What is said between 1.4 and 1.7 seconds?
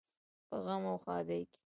کې.